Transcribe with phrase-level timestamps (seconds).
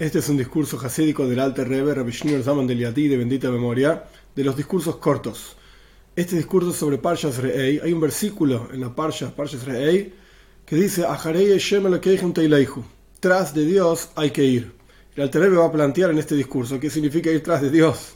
[0.00, 2.12] Este es un discurso hasídico del Alter Rebbe, Rabbi
[2.42, 5.58] Zaman del Yatí de bendita memoria, de los discursos cortos.
[6.16, 10.10] Este discurso sobre Parshas Re'ei, hay un versículo en la Parshas, Parshas Re'ei,
[10.64, 11.04] que dice,
[13.20, 14.72] tras de Dios hay que ir.
[15.16, 18.14] El Alter Rebbe va a plantear en este discurso qué significa ir tras de Dios.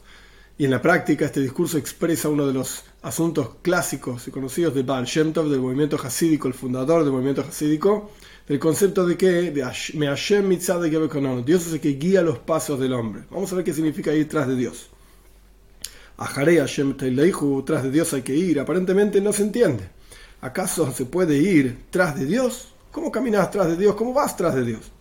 [0.57, 4.85] Y en la práctica este discurso expresa uno de los asuntos clásicos y conocidos de
[4.85, 8.13] Baal Shem Tov, del movimiento hasídico, el fundador del movimiento hasídico,
[8.47, 9.53] del concepto de que
[9.95, 10.49] me Hashem
[11.45, 13.25] Dios es el que guía los pasos del hombre.
[13.31, 14.91] Vamos a ver qué significa ir tras de Dios.
[16.19, 18.61] Ajarei Hashem tras de Dios hay que ir.
[18.61, 19.89] Aparentemente no se entiende.
[20.41, 22.69] ¿Acaso se puede ir tras de Dios?
[22.93, 23.97] ¿Cómo caminas tras de Dios?
[23.97, 24.93] ¿Cómo vas tras de Dios?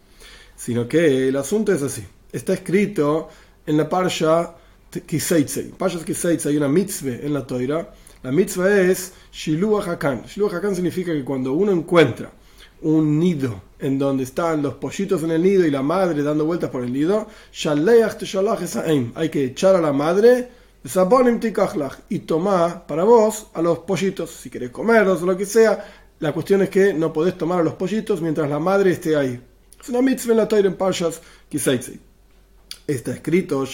[0.55, 2.03] Sino que el asunto es así.
[2.31, 3.29] Está escrito
[3.67, 4.55] en la Parsha
[5.01, 5.73] Kiseitzei.
[5.77, 7.93] Parsha Kiseitzei hay una mitzvah en la Toira.
[8.23, 10.23] La mitzvah es Shiluach Hakan.
[10.25, 12.31] Shiluach Hakan significa que cuando uno encuentra
[12.83, 16.69] un nido en donde están los pollitos en el nido y la madre dando vueltas
[16.69, 17.27] por el nido,
[19.15, 20.49] hay que echar a la madre
[22.09, 25.85] y tomar para vos a los pollitos, si querés comerlos o lo que sea.
[26.19, 29.41] La cuestión es que no podés tomar a los pollitos mientras la madre esté ahí.
[29.81, 31.21] Es una mitzvah en la Torah en Parshas
[32.87, 33.65] Está escrito,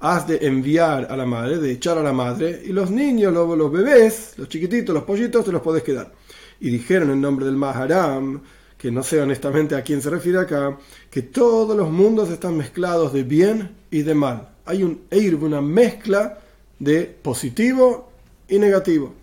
[0.00, 3.58] has de enviar a la madre, de echar a la madre, y los niños, los,
[3.58, 6.12] los bebés, los chiquititos, los pollitos, te los podés quedar
[6.60, 8.40] y dijeron en nombre del Maharam,
[8.76, 10.78] que no sé honestamente a quién se refiere acá,
[11.10, 14.48] que todos los mundos están mezclados de bien y de mal.
[14.64, 15.02] Hay un
[15.40, 16.38] una mezcla
[16.78, 18.12] de positivo
[18.48, 19.14] y negativo.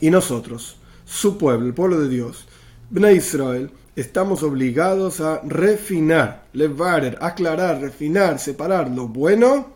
[0.00, 2.46] Y nosotros, su pueblo, el pueblo de Dios,
[2.90, 9.74] Bnei Israel, estamos obligados a refinar, levar, aclarar, refinar, separar lo bueno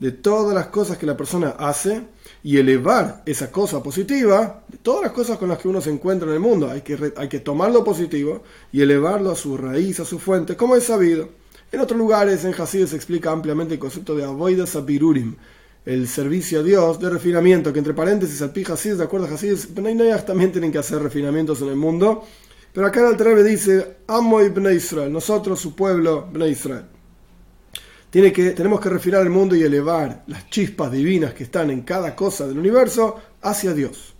[0.00, 2.02] de todas las cosas que la persona hace
[2.42, 6.28] y elevar esa cosa positiva, de todas las cosas con las que uno se encuentra
[6.28, 10.00] en el mundo, hay que, hay que tomar lo positivo y elevarlo a su raíz,
[10.00, 11.28] a su fuente, como es sabido.
[11.70, 15.34] En otros lugares, en Hasid se explica ampliamente el concepto de Avoida Sabirurim,
[15.84, 19.30] el servicio a Dios de refinamiento, que entre paréntesis, al pi Hasid, de acuerdo a
[19.30, 22.24] Hasid, también tienen que hacer refinamientos en el mundo.
[22.78, 26.84] Pero acá el Trebe dice, Amo Ibn Israel, nosotros, su pueblo, Ibn Israel.
[28.08, 31.82] Tiene que, tenemos que refinar el mundo y elevar las chispas divinas que están en
[31.82, 34.14] cada cosa del universo hacia Dios.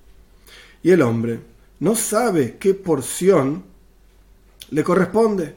[0.83, 1.39] Y el hombre
[1.79, 3.63] no sabe qué porción
[4.71, 5.55] le corresponde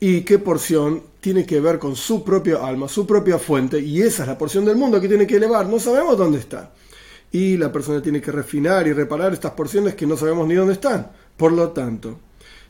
[0.00, 4.24] y qué porción tiene que ver con su propio alma, su propia fuente, y esa
[4.24, 5.68] es la porción del mundo que tiene que elevar.
[5.68, 6.72] No sabemos dónde está.
[7.30, 10.72] Y la persona tiene que refinar y reparar estas porciones que no sabemos ni dónde
[10.72, 11.12] están.
[11.36, 12.18] Por lo tanto,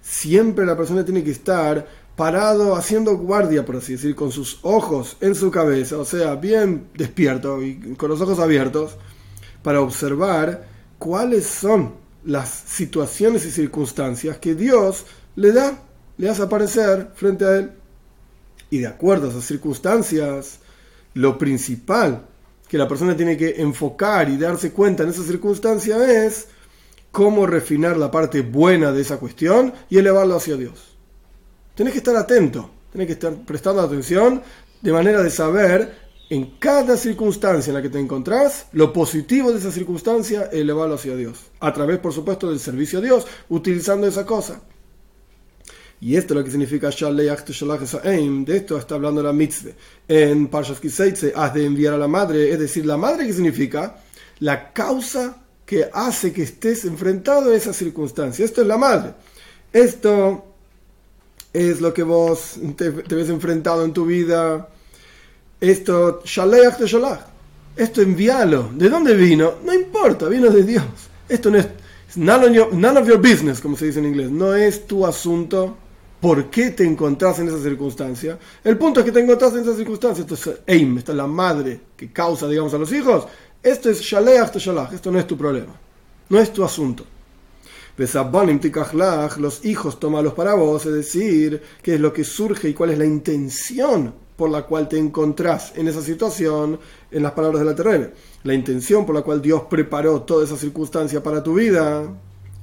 [0.02, 5.16] siempre la persona tiene que estar parado haciendo guardia, por así decir, con sus ojos
[5.20, 8.96] en su cabeza, o sea, bien despierto y con los ojos abiertos,
[9.62, 10.66] para observar
[10.98, 11.94] cuáles son
[12.24, 15.06] las situaciones y circunstancias que Dios
[15.36, 15.82] le da,
[16.18, 17.70] le hace aparecer frente a él.
[18.68, 20.58] Y de acuerdo a esas circunstancias,
[21.14, 22.26] lo principal
[22.68, 26.48] que la persona tiene que enfocar y darse cuenta en esa circunstancia es
[27.10, 30.90] cómo refinar la parte buena de esa cuestión y elevarlo hacia Dios
[31.80, 34.42] tenés que estar atento, tenés que estar prestando atención
[34.82, 39.60] de manera de saber en cada circunstancia en la que te encontrás, lo positivo de
[39.60, 41.38] esa circunstancia, elevarlo hacia Dios.
[41.58, 44.60] A través, por supuesto, del servicio a Dios, utilizando esa cosa.
[46.02, 49.72] Y esto es lo que significa De esto está hablando la mitzvah.
[50.06, 52.52] En Parshas Kiseitze, has de enviar a la madre.
[52.52, 53.96] Es decir, la madre que significa
[54.40, 58.44] la causa que hace que estés enfrentado a esa circunstancia.
[58.44, 59.12] Esto es la madre.
[59.72, 60.44] Esto
[61.52, 64.68] es lo que vos te, ves enfrentado en tu vida.
[65.60, 67.20] Esto, shaleach de shalach.
[67.76, 68.70] Esto envíalo.
[68.74, 69.58] ¿De dónde vino?
[69.64, 70.82] No importa, vino de Dios.
[71.28, 71.68] Esto no es
[72.16, 72.48] none
[72.98, 74.28] of, your, business, como se dice en inglés.
[74.28, 75.76] No es tu asunto
[76.20, 78.36] por qué te encontrás en esa circunstancia.
[78.64, 80.22] El punto es que te encontrás en esa circunstancia.
[80.22, 83.28] Esto es aim, esta es la madre que causa, digamos, a los hijos.
[83.62, 84.92] Esto es shaleach de shalach.
[84.92, 85.74] Esto no es tu problema.
[86.28, 87.04] No es tu asunto
[89.38, 92.98] los hijos tómalos para vos, es decir, qué es lo que surge y cuál es
[92.98, 96.78] la intención por la cual te encontrás en esa situación,
[97.10, 98.08] en las palabras de la terrena.
[98.44, 102.08] La intención por la cual Dios preparó toda esa circunstancia para tu vida.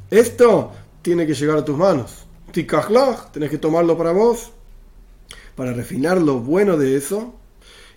[0.10, 0.72] Esto
[1.04, 2.26] tiene que llegar a tus manos.
[2.52, 4.50] Tikajlach, tenés que tomarlo para vos,
[5.56, 7.36] para refinar lo bueno de eso.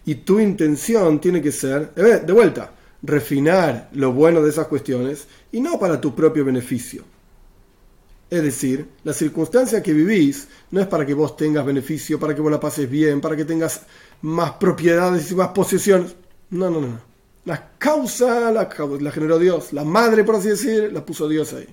[0.04, 2.70] Y tu intención tiene que ser, eh, de vuelta,
[3.02, 7.04] refinar lo bueno de esas cuestiones y no para tu propio beneficio.
[8.30, 12.40] Es decir, la circunstancia que vivís no es para que vos tengas beneficio, para que
[12.40, 13.82] vos la pases bien, para que tengas
[14.22, 16.14] más propiedades y más posesiones.
[16.50, 17.00] No, no, no.
[17.44, 18.68] La causa la,
[19.00, 19.72] la generó Dios.
[19.72, 21.66] La madre, por así decir, la puso Dios ahí.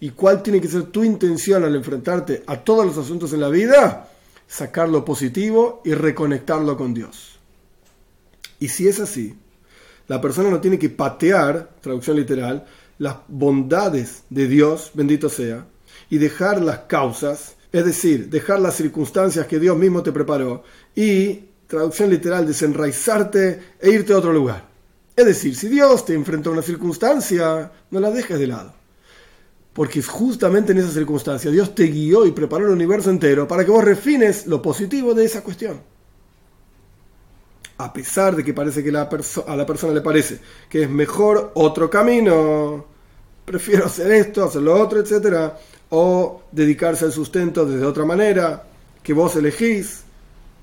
[0.00, 3.48] ¿Y cuál tiene que ser tu intención al enfrentarte a todos los asuntos en la
[3.48, 4.08] vida?
[4.46, 7.38] Sacar lo positivo y reconectarlo con Dios.
[8.60, 9.36] Y si es así,
[10.08, 12.66] la persona no tiene que patear, traducción literal,
[12.98, 15.66] las bondades de Dios, bendito sea,
[16.10, 20.64] y dejar las causas, es decir, dejar las circunstancias que Dios mismo te preparó
[20.96, 24.66] y, traducción literal, desenraizarte e irte a otro lugar.
[25.14, 28.72] Es decir, si Dios te enfrenta a una circunstancia, no la dejes de lado.
[29.74, 33.70] Porque justamente en esa circunstancia Dios te guió y preparó el universo entero para que
[33.70, 35.80] vos refines lo positivo de esa cuestión.
[37.78, 41.88] A pesar de que parece que a la persona le parece que es mejor otro
[41.88, 42.84] camino,
[43.44, 45.52] prefiero hacer esto, hacer lo otro, etc.
[45.90, 48.64] O dedicarse al sustento desde otra manera
[49.02, 50.02] que vos elegís.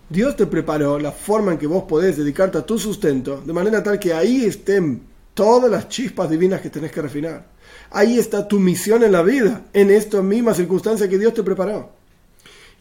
[0.10, 3.82] Dios te preparó la forma en que vos podés dedicarte a tu sustento, de manera
[3.82, 5.02] tal que ahí estén
[5.34, 7.48] todas las chispas divinas que tenés que refinar.
[7.92, 11.95] Ahí está tu misión en la vida, en esta misma circunstancia que Dios te preparó.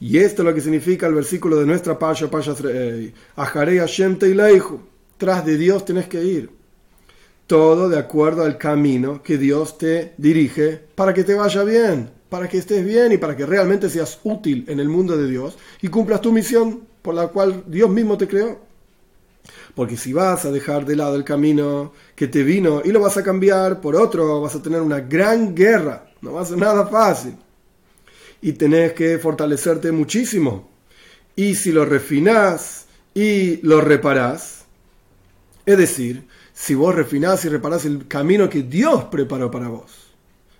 [0.05, 2.55] Y esto es lo que significa el versículo de nuestra Pasha, Pasha
[3.37, 4.79] Ajarei Hashem Teileihu.
[5.17, 6.51] Tras de Dios tenés que ir.
[7.47, 12.51] Todo de acuerdo al camino que Dios te dirige para que te vaya bien, para
[12.51, 15.89] que estés bien y para que realmente seas útil en el mundo de Dios y
[15.89, 18.61] cumplas tu misión por la cual Dios mismo te creó.
[19.75, 23.17] Porque si vas a dejar de lado el camino que te vino y lo vas
[23.17, 26.11] a cambiar por otro, vas a tener una gran guerra.
[26.21, 27.39] No va a ser nada fácil.
[28.44, 30.70] Y tenés que fortalecerte muchísimo.
[31.35, 34.64] Y si lo refinás y lo reparás,
[35.67, 40.05] es decir, si vos refinás y reparás el camino que Dios preparó para vos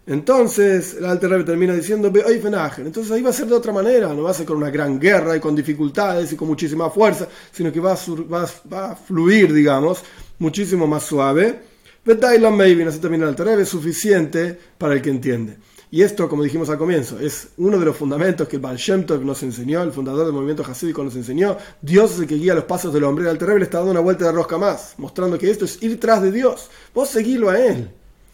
[0.06, 4.22] entonces el Alter Rebbe termina diciendo, entonces ahí va a ser de otra manera, no
[4.22, 7.72] va a ser con una gran guerra y con dificultades y con muchísima fuerza, sino
[7.72, 10.02] que va a, fluir, digamos,
[10.38, 11.58] muchísimo más suave.
[12.06, 15.56] Así termina el Alter Rebbe, suficiente para el que entiende.
[15.94, 19.81] Y esto, como dijimos al comienzo, es uno de los fundamentos que el nos enseñó,
[19.81, 21.56] el fundador del movimiento hasídico nos enseñó.
[21.81, 23.23] Dios es el que guía los pasos del hombre.
[23.23, 25.81] El Alter Rebbe le está dando una vuelta de rosca más, mostrando que esto es
[25.85, 26.69] ir tras de Dios.
[26.93, 27.93] Vos seguilo a Él.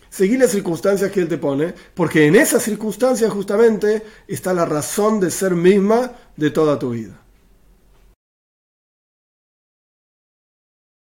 [0.08, 5.20] Seguir las circunstancias que Él te pone, porque en esas circunstancias justamente está la razón
[5.20, 7.19] de ser misma de toda tu vida.